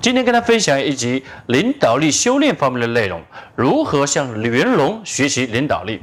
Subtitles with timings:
[0.00, 3.20] 今天跟大家分享一集领导力修炼方面的内容，
[3.54, 6.00] 如何向李云龙学习领导力。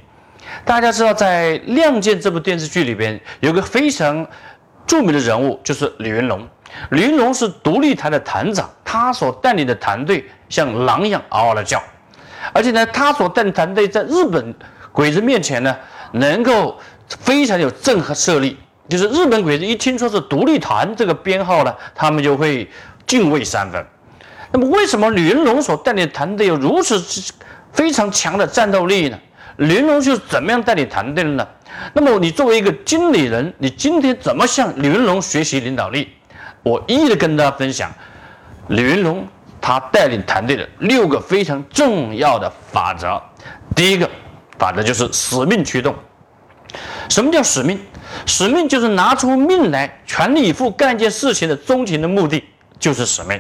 [0.64, 4.24] 大家知道，在《亮剑》这部电视剧里边，有个非常
[4.86, 6.48] 著名的人物，就是李云龙。
[6.92, 11.82] 李云龙是独立团的团长，他所带领的团队像狼一样嗷嗷的叫，
[12.54, 14.54] 而且呢，他所带领团队在日本
[14.92, 15.76] 鬼子面前呢，
[16.12, 16.78] 能够
[17.08, 18.60] 非常有震慑力。
[18.88, 22.70] 就是日本鬼子一听说是独立团这个编号呢，他们就会
[23.08, 23.84] 敬畏三分。
[24.52, 27.02] 那么，为什么李云龙所带领的团队有如此
[27.74, 29.18] 非常强的战斗力呢？
[29.58, 31.48] 李云龙是怎么样带领团队的呢？
[31.94, 36.10] 那么，你作为一个经理人，你今天怎么向李云龙学习领导力？
[36.64, 37.90] 我一一的跟大家分享
[38.68, 39.26] 李云龙
[39.62, 43.22] 他带领团队的六个非常重要的法则。
[43.76, 44.10] 第一个
[44.58, 45.96] 法则就是使命驱动。
[47.10, 47.80] 什么叫使命？
[48.26, 52.44] 使命就是拿出命来，全力以赴干一件事情的终极的目的，
[52.80, 53.40] 就是使命。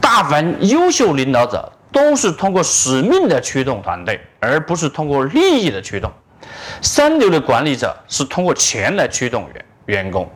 [0.00, 6.10] 大凡优秀领导者都是通过使命的驱动团队，而不是通过利益的驱动。
[6.80, 10.28] 三流的管理者是通过钱来驱动员员工，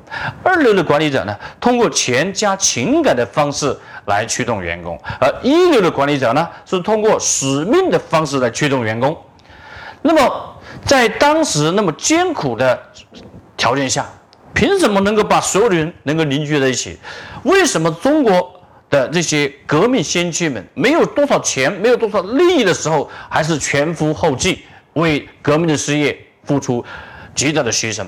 [0.42, 9.16] 二流的管理者呢，通过钱加情感的方式来驱动员工，而一流的管理者呢，是通过使命的方式来驱动员工。
[10.02, 10.50] 那么。
[10.84, 12.78] 在当时那么艰苦的
[13.56, 14.04] 条件下，
[14.54, 16.96] 凭什么能够把所有的人能够凝聚在一起？
[17.42, 24.62] 为什么中国的这些革命先驱们没有多少钱、没有多少利益的时候，还是前赴后继
[24.94, 26.84] 为革命的事业付出
[27.34, 28.06] 极大的牺牲？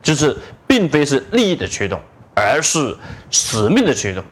[0.00, 2.00] 就是并非是利益的驱动，
[2.34, 2.96] 而是
[3.30, 4.22] 使命的驱动。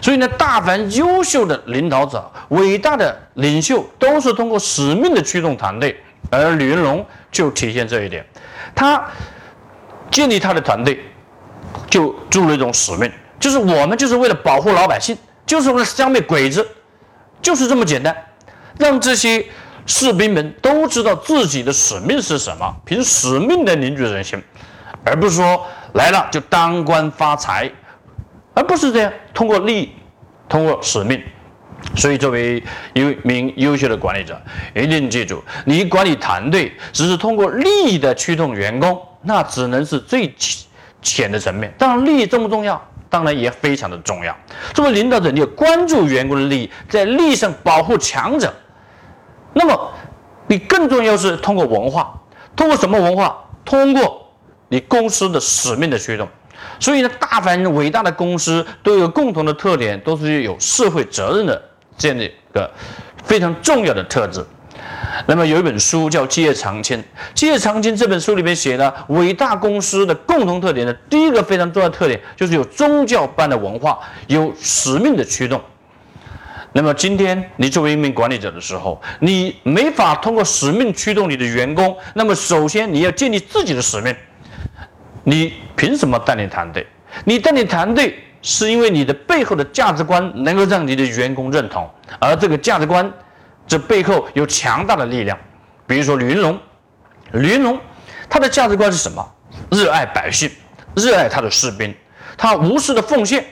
[0.00, 5.96] 所以呢，大凡优秀的领导者、伟大的领袖，都是通过使命的驱动团队。
[6.30, 8.24] 而李云龙就体现这一点，
[8.74, 9.04] 他
[10.10, 11.04] 建立他的团队，
[11.92, 15.14] 就注了一种使命，就是我们就是为了保护老百姓，
[15.44, 16.66] 就是为了消灭鬼子，
[17.42, 18.16] 就是这么简单，
[18.78, 19.44] 让这些
[19.84, 24.42] 士兵们都知道自己的使命是什么，凭使命的凝聚人心，
[25.04, 27.70] 而不是说来了就当官发财，
[28.54, 29.92] 而不是这样通过利益，
[30.48, 31.22] 通过使命。
[31.94, 32.62] 所以，作为
[32.94, 34.40] 一名优秀的管理者，
[34.74, 40.32] 一定记住，你管理团队只是通过利益的驱动员工，那只能是最
[41.02, 41.74] 浅的层面。
[41.76, 42.80] 当然，利益重不重要？
[43.10, 44.34] 当然也非常的重要。
[44.72, 48.50] 作为领导者，你要关注员工的利益，在利益上保护强者。
[49.52, 49.90] 那么，
[50.46, 52.18] 你更重要是通过文化，
[52.56, 53.36] 通过什么文化？
[53.64, 54.26] 通过
[54.68, 56.26] 你公司的使命的驱动。
[56.80, 61.62] 所以呢，大凡伟大的公司都有共同的特点，都是有社会责任的。
[61.98, 62.70] 这样的一个
[63.22, 64.42] 非常重要的特质。
[65.26, 66.98] 那么有一本书叫《基业长青》，
[67.34, 75.60] 《基业长青》这本书里面写的伟大公司的共同特点的，第一个非常重要的特点就是有宗教般的文化，有使命的驱动。
[76.72, 84.14] 那么今天你作为一名管理者的时候，你没法通过使命驱动你的员工，那么首先你要建立自己的使命。
[85.24, 86.86] 你凭什么带领团队？
[87.24, 88.18] 你带领团队。
[88.44, 93.08] 是因为你的背后的价值观能够让你的员工认同，而这个价值观，
[93.66, 95.38] 这背后有强大的力量。
[95.86, 96.58] 比如说李云龙，
[97.32, 97.78] 李云龙，
[98.28, 99.26] 他的价值观是什么？
[99.70, 100.50] 热爱百姓，
[100.94, 101.94] 热爱他的士兵，
[102.36, 103.44] 他无私的奉献，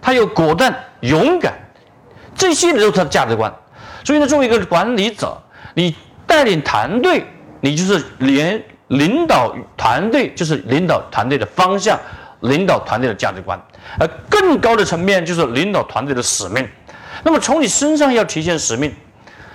[0.00, 1.52] 他又果断勇敢，
[2.34, 3.52] 这些都是他的价值观。
[4.04, 5.36] 所以呢，作为一个管理者，
[5.74, 5.94] 你
[6.26, 7.26] 带领团队，
[7.60, 11.98] 你就是连领导团队，就是领导团队的方向。
[12.42, 13.56] 领导团队的价值观，
[14.00, 16.68] 而更高的层面就是领导团队的使命。
[17.22, 18.92] 那么从你身上要体现使命，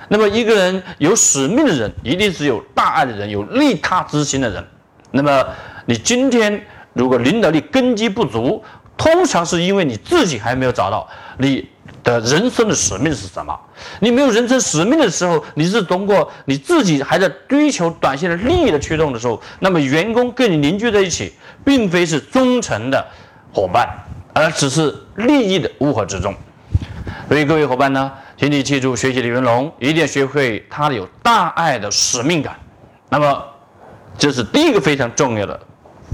[0.07, 4.64] 那么一个人有使命的人，一定是有大爱的人，有利他之心的人。
[5.11, 5.46] 那么
[5.85, 8.64] 你今天如果领导力根基不足，
[8.96, 11.67] 通常是因为你自己还没有找到你。
[12.03, 13.58] 的人生的使命是什么？
[13.99, 21.34] 你没有人生使命的时候，你是通过你自己还在追求短线的利益的驱动的时候，那么员工跟你凝聚在一起，
[21.66, 23.05] 并非是忠诚的
[23.53, 23.90] 伙伴，
[24.34, 26.34] 而只是利益的乌合之众。
[27.28, 32.55] 所以各位伙伴呢，请你记住，学习李云龙，一定要学会他有大爱的使命感。
[33.09, 33.43] 那么，
[34.16, 35.59] 这是第一个非常重要的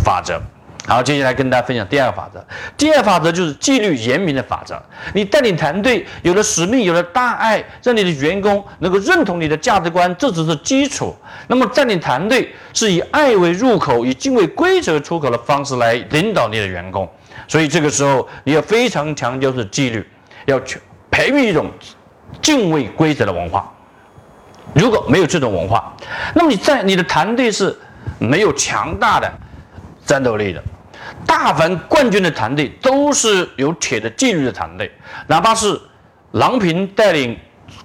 [0.05, 0.41] 法则。
[0.87, 2.45] 好，接下来跟大家分享第二个法则。
[2.77, 4.81] 第二个法则就是纪律严明的法则。
[5.13, 11.13] 你带领团队有了使命，有了大爱，让你的员工能够认同你的价值观，这只是基础。
[11.47, 17.09] 那么带领团队是以爱为入口，以敬畏规则出口的方式来领导你的员工。
[17.49, 20.05] 所以这个时候你要非常强调是纪律，
[20.45, 20.79] 要去
[21.11, 21.69] 培育一种
[22.43, 23.73] 敬畏规则的文化。
[24.75, 25.91] 如果没有这种文化，
[26.35, 27.75] 那么你在你的团队是
[28.19, 29.31] 没有强大的
[30.05, 30.61] 战斗力的。
[31.25, 34.91] 大凡冠军的团队都是有铁的纪律的团队，
[35.27, 35.79] 哪怕是
[36.31, 37.37] 郎平带领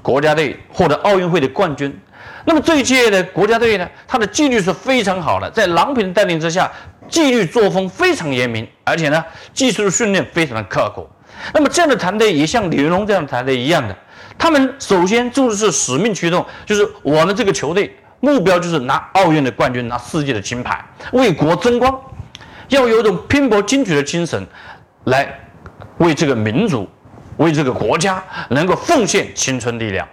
[0.03, 1.99] 国家队获得奥运会的冠军，
[2.45, 6.71] 那么这一届的国家队呢，他的纪律是非常好的，在郎平的带领之下，
[7.09, 11.09] 纪律作风非常严明，而且呢，技术训练非常的刻苦。
[11.53, 13.97] 那么这样的团队也像李云龙这样的团队一样的，
[14.37, 21.99] 他们首先就是使命驱动，就是我们这个球队目标就是拿奥运的冠军，拿世界的金牌，为国争光。
[22.69, 24.47] 要有一种拼搏进取的精神，
[25.05, 25.41] 来
[25.97, 26.87] 为这个民族、
[27.39, 30.07] 为这个国家能够奉献青春力量，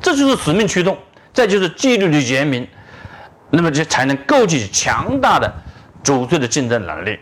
[0.00, 0.98] 这就是使命驱动。
[1.32, 2.68] 再就是纪律的严明，
[3.48, 5.50] 那么这才能构建强大的
[6.04, 7.18] 组织的竞争能力。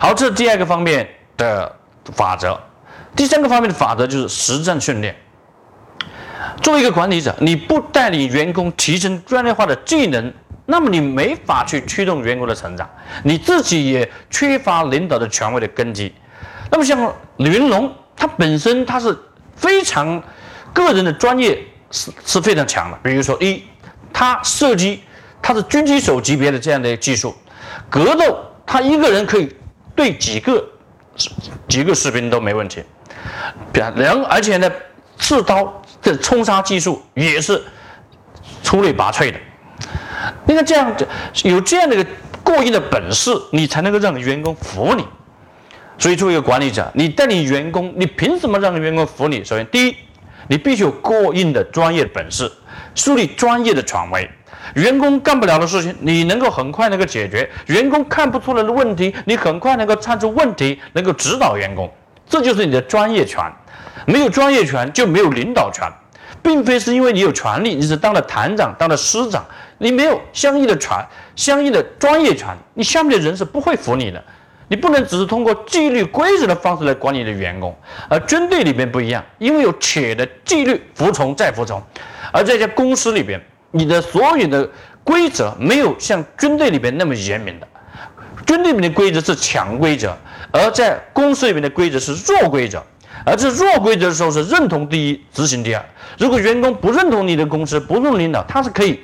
[0.00, 1.72] 好，这是第二个方面的
[2.12, 2.60] 法则。
[3.16, 5.16] 第三个方面的法则就是实战训练。
[6.62, 10.32] 作为一个管理者，你不带领员工提升专业化的技能。
[10.68, 12.90] 那么你没法去驱动员工的成长，
[13.22, 16.12] 你自己也缺乏领导的权威的根基。
[16.72, 19.16] 那么像李云龙，他本身他是
[19.54, 20.20] 非常
[20.72, 21.56] 个人的专业
[21.92, 22.98] 是是非常强的。
[23.00, 23.62] 比如说，一，
[24.12, 25.04] 他射击
[25.40, 27.32] 他是狙击手级别的这样的技术，
[27.88, 28.36] 格斗
[28.66, 29.54] 他一个人可以
[29.94, 30.68] 对几个
[31.68, 32.82] 几个士兵都没问题。
[33.72, 34.70] 表然而且呢，
[35.18, 37.62] 刺刀的冲杀技术也是
[38.62, 39.38] 出类拔萃的。
[40.44, 40.92] 你看这样，
[41.44, 42.08] 有这样的一个
[42.42, 45.06] 过硬的本事，你才能够让员工服你。
[45.98, 49.42] 所以，作为一个管理者，你带领员工，你凭什么让员工服你？
[49.42, 49.96] 首先，第一，
[50.48, 52.50] 你必须有过硬的专业本事，
[52.94, 54.28] 树立专业的权威。
[54.74, 61.90] 员工干不了的事情，你能够很快能够解决；员工看不出来的问题，你很快能够看出问题，能够指导员工。
[62.28, 63.42] 这就是你的专业权。
[64.06, 65.90] 没有专业权，就没有领导权。
[66.42, 69.44] 并非是因为你有权利，你是当了团长、当了师长，
[69.78, 70.96] 你没有相应的权、
[71.34, 74.22] 相应的专业权，你下面的人是不会服你的。
[74.68, 77.76] 你不能只是通过纪律规则的方式来管理你的员工，
[78.08, 81.82] 而军队里边不一样，因为有铁的纪律，服从再服从。
[82.32, 83.40] 而在家公司里边，
[83.70, 84.68] 你的所有的
[85.02, 87.66] 规则没有像军队里边那么严明的，
[88.46, 90.16] 军队里面的规则是强规则，
[90.56, 92.82] 而在公司里面的规则是弱规则。
[93.24, 95.84] 而这弱规则的时候是认同第一，执行第二。
[96.18, 99.00] 如果员工不认同你的公司，不认同领导，他是可以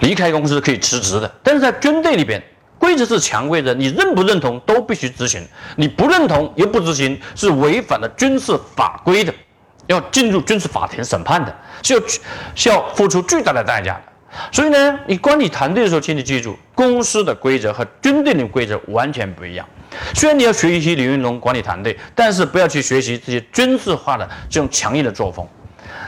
[0.00, 1.32] 离开公司，可以辞职的。
[1.42, 2.42] 但是在军队里边，
[2.76, 5.46] 规则是强规则，你认不认同都必须执行。
[5.76, 9.32] 你不认同又不执行，是违反了军事法规的，
[9.86, 12.00] 要进入军事法庭审判的，是要
[12.56, 14.02] 需要付出巨大的代价的。
[14.50, 19.64] 所以呢，你管理团队的时候，请你记住，公司的规则和军队的规则完全不一样。
[20.14, 25.46] 虽然你要学习李云龙管理团队，但是不要去学习这些军事化的这种强硬的作风。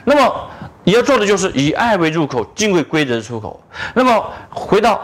[0.05, 0.51] 那么
[0.85, 3.63] 你要做的就是以爱为入口，敬畏规则的出口。
[3.95, 5.01] 那么回到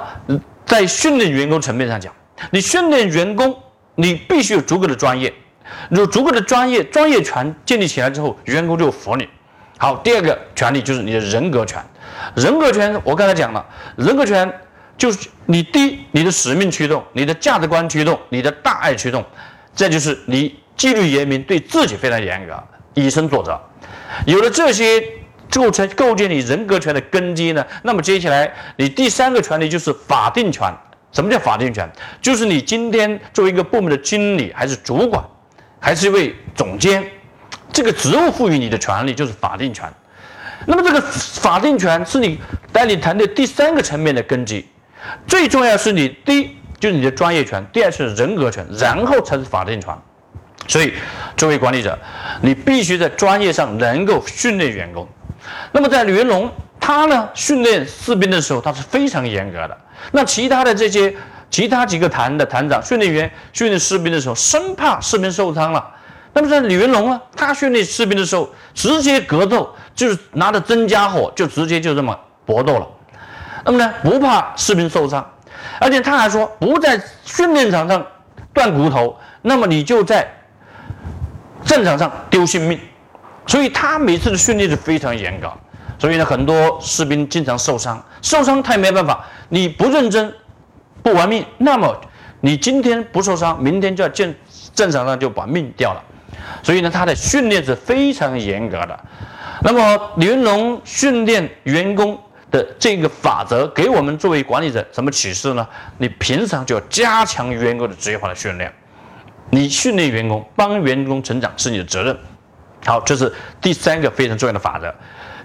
[0.64, 2.12] 在训练员工层面上讲，
[2.50, 3.56] 你训练员工，
[3.96, 5.32] 你必须有足够的专业，
[5.90, 9.28] 有足够的专业专业权建立起来之后，员工就服你。
[9.76, 11.82] 好，第二个权利就是你的人格权。
[12.35, 13.64] 人格权我刚才讲了，
[13.97, 14.52] 人格权。
[14.99, 19.25] 就是你第一，你的使命驱动，你的价值观驱动，你的大爱驱动，
[19.73, 22.62] 再就是你纪律严明，对自己非常严格，
[22.95, 23.59] 以身作则。
[24.26, 25.02] 有了这些
[25.50, 30.71] 构成构建你人格权的根基呢，那么接下来你第三个权利就是法定权。
[31.11, 31.90] 什么叫法定权？
[32.21, 35.25] 就是你今天作为一个部门的经理，还是主管，
[35.81, 37.02] 还是一位总监，
[37.73, 39.90] 这个职务赋予你的权利就是法定权。
[40.67, 42.38] 那么这个法定权是你
[42.73, 44.69] 带领团队第三个层面的根基。
[45.26, 49.97] 最重要是你第一就是你的专业权，第二是人格权，然后才是法定权。
[50.67, 50.93] 所以，
[51.37, 51.99] 作为管理者，
[52.43, 55.09] 你必须在专业上能够训练员工。
[55.73, 59.76] 那么，在李云龙他呢训练士兵的时候，他是非常严格的。
[60.12, 61.14] 那其他的这些
[61.49, 65.95] 其他几个团的团长训练员训练士兵的时候，生怕士兵受伤了。
[66.35, 72.87] 那么在李云龙呢，他训练士兵的时候，直接格斗，就是拿着真家伙就直接就这么搏斗了。
[73.64, 75.26] 那么呢，不怕士兵受伤，
[75.80, 78.04] 而且他还说不在训练场上
[78.52, 80.26] 断骨头，那么你就在
[81.64, 82.78] 战场上丢性命。
[83.46, 85.50] 所以他每次的训练是非常严格，
[85.98, 89.24] 所以呢，很多士兵经常受伤，受伤他也没办法。
[89.48, 90.30] 你不认真，
[91.02, 91.98] 不玩命，那么
[92.42, 94.34] 你今天不受伤，明天就要见
[94.74, 96.04] 战场上就把命掉了。
[96.62, 99.00] 所以呢，他的训练是非常严格的。
[99.62, 102.20] 那么李云龙训练员工
[102.50, 105.67] 的这个法则，给我们作为管理者什么启示呢？
[105.99, 108.73] 你平常就要加强员工的职业化的训练。
[109.50, 112.19] 你训练员工，帮员工成长是你的责任。
[112.85, 114.95] 好，这是第三个非常重要的法则，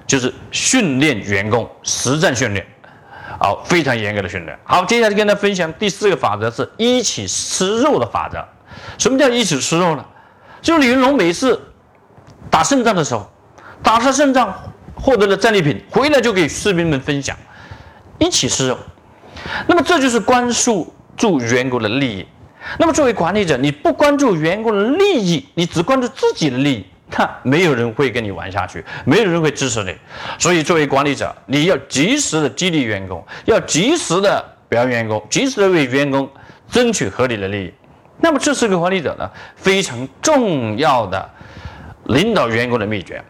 [0.06, 2.66] 就是训练员工，实战训练。
[3.40, 4.58] 好，非常严格的训练。
[4.64, 8.44] 好，接下来跟大家分享第四个法则，是一起吃肉的法则。
[8.98, 10.06] 什么叫一起吃肉呢？
[10.62, 11.60] 就李云龙每次
[12.50, 13.30] 打胜仗的时候，
[13.82, 14.54] 打他胜仗
[15.04, 17.36] 获得了战利品，回来就给士兵们分享，
[18.20, 18.80] 一起吃肉。
[19.68, 22.26] 那么这就是关注住员工的利益。
[22.80, 26.86] 那么作为管理者，你不关注员工的利益，你只关注自己的利益。
[27.18, 29.94] 那没有人会跟你玩下去，没有人会支持你。
[30.40, 36.28] 所以，作为管理者，你要及时的激励员工，要及时的表扬员工，及时的为员工
[36.72, 37.74] 争取合理的利益。
[38.22, 41.30] 那么，这是个管理者呢非常重要的
[42.06, 43.22] 领导员工的秘诀。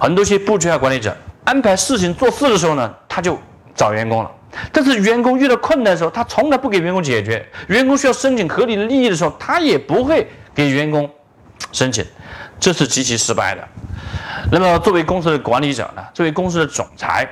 [0.00, 3.38] 很多些不需要管理者安排事情做事的时候呢，他就
[3.74, 4.30] 找员工了。
[4.72, 7.46] 但是，员工遇到困难的时候，他从来不给员工解决。
[7.68, 11.08] 员工需要申请合理的利益的时候，他也不会给员工
[11.72, 12.04] 申请。
[12.58, 13.68] 这是极其失败的。
[14.50, 16.02] 那么，作为公司的管理者呢？
[16.14, 17.28] 作为公司的总裁，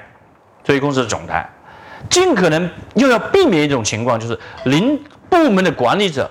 [0.62, 1.48] 作为公司的总裁，
[2.10, 6.30] 尽可能又要避免一种情况，就是零部门的管理者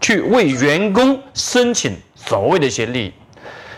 [0.00, 3.12] 去为员工申请所谓的一些利益。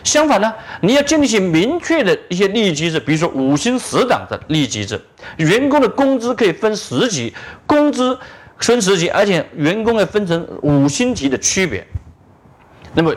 [0.03, 4.99] 相反呢，你要建立起明确的一些利益机制，比如说五星十档的利益机制，
[5.37, 7.33] 员工的工资可以分十级，
[7.65, 8.17] 工资
[8.57, 11.85] 分十级，而且员工要分成五星级的区别。
[12.93, 13.15] 那么，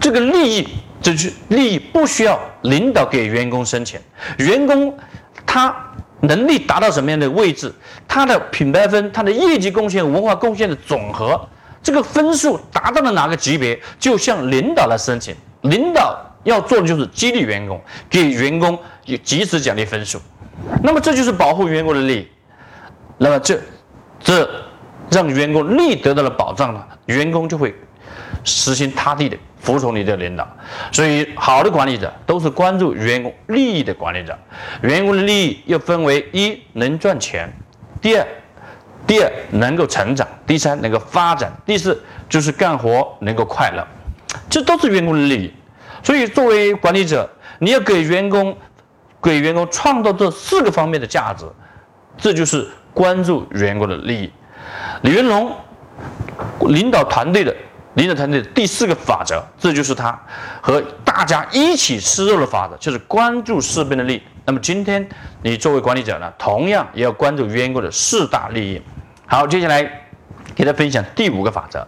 [0.00, 0.68] 这个利益，
[1.00, 4.00] 这是利益不需要领导给员工申请，
[4.38, 4.96] 员工
[5.46, 5.74] 他
[6.22, 7.72] 能力达到什么样的位置，
[8.08, 11.40] 他的品牌分、他的业绩贡献、文化贡献的总和，
[11.82, 15.36] 这个分数达到了哪个级别，就向领导来申请。
[15.62, 20.20] 领导要做的就是激励员工，给员工以及时奖励分数。
[20.82, 22.28] 那么这就是保护员工的利益。
[23.18, 23.60] 那么这
[24.20, 24.48] 这
[25.10, 27.74] 让员工利益得到了保障了，员工就会。
[28.44, 30.44] 死心塌地的服从你的领导，
[30.90, 34.36] 所以好的管理者都是关注员工利益的管理者。
[34.80, 37.48] 员工的利益又分为一能赚钱，
[38.00, 38.26] 第二，
[39.06, 43.86] 第二能够成长，第三能够发展，第四就是干活能够快乐，
[44.52, 45.52] 这都是员工的利益。
[46.02, 47.28] 所以作为管理者，
[47.58, 48.56] 你要给员工
[49.22, 51.46] 给员工创造这四个方面的价值，
[52.18, 54.30] 这就是关注员工的利益。
[55.00, 55.50] 李云龙
[56.68, 57.56] 领导团队的。
[57.94, 60.18] 领导团队的第四个法则，这就是他
[60.62, 64.22] 和大家一起吃肉的法则，就是关注士兵的利益。
[64.46, 65.06] 那么今天
[65.42, 68.80] 你作为管理者呢，同样也要关注员工的四大利益。
[69.26, 69.82] 好，接下来
[70.54, 71.86] 给大家分享第五个法则。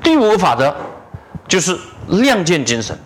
[0.00, 0.72] 第五个法则
[1.52, 1.76] 就是
[2.08, 2.98] 亮剑精神。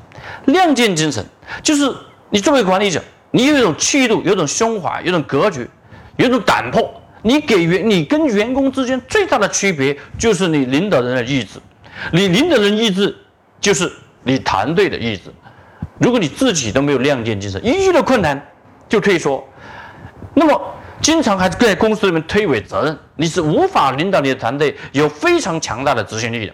[0.44, 1.26] 亮剑精神
[1.64, 1.92] 就是
[2.30, 5.68] 你作为管理者，你有一种气度，有一种胸怀，有一种格局，
[6.16, 7.02] 有一种胆魄。
[7.22, 11.58] 你给员，你跟员工之间最大的区别就是你领导人的意志。
[12.12, 13.16] 你领导人意志
[13.60, 13.90] 就是
[14.22, 15.22] 你团队的意志。
[15.98, 18.40] 如果你自己都没有亮剑精神，一遇到困难
[18.88, 19.44] 就退缩，
[20.34, 26.52] 那么经常还是在公司里面推诿责任，你是无法领导你的团队有非常强大的执行力的。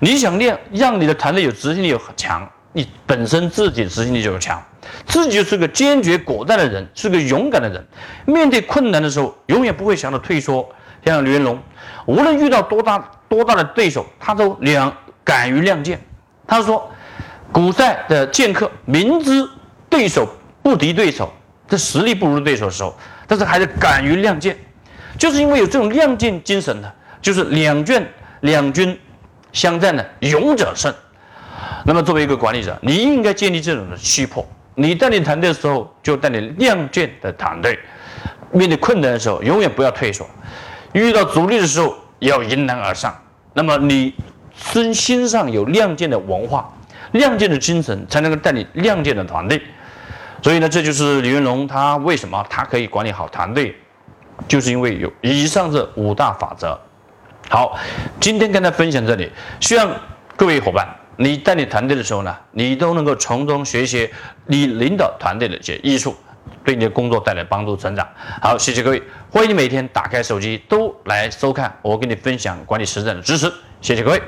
[0.00, 4.62] 你想练让你的团队有执行力有很强，你本身自己执行力就有强，
[5.06, 7.86] 自己就是个坚决果断的人，是个勇敢的人。
[8.26, 10.68] 面对困难的时候，永远不会想着退缩。
[11.04, 11.58] 像刘云龙，
[12.06, 13.10] 无论遇到多大。
[13.26, 16.00] 多大的对手，他都两敢于亮剑。
[16.46, 16.88] 他说，
[17.50, 19.44] 古代的剑客明知
[19.90, 20.28] 对手
[20.62, 21.32] 不敌对手，
[21.74, 24.56] 这实力不如对手的时候，但是还是敢于亮剑，
[25.18, 26.88] 就是因为有这种亮剑精神呢。
[27.20, 28.06] 就是两卷
[28.42, 28.96] 两军
[29.50, 30.94] 相战的勇者胜。
[31.84, 34.46] 那么作为一个管理者，你应该建立这种的气魄。
[34.76, 37.76] 你带领团队的时候，就带领亮剑的团队。
[38.52, 40.28] 面对困难的时候，永远不要退缩。
[40.92, 43.12] 遇到阻力的时候，要迎难而上。
[43.54, 44.14] 那么你
[44.54, 46.72] 身心上有亮剑的文化、
[47.12, 49.60] 亮剑的精神，才能够带领亮剑的团队。
[50.44, 53.74] 所以呢，这就是李云龙他为什么他可以管理好团队，
[54.46, 56.78] 就是因为有以上这五大法则。
[57.48, 57.78] 好，
[58.20, 59.90] 今天跟大家分享这里，希望
[60.36, 60.86] 各位伙伴，
[61.16, 64.10] 你带领团队的时候呢，你都能够从中学习
[64.44, 66.14] 你领导团队的一些艺术。
[66.62, 68.06] 对你的工作带来帮助、成长。
[68.42, 73.50] 好，谢谢各位，欢迎你每天打开手机都来收看我给你分享管理实战的知识。
[73.80, 74.22] 谢谢各位。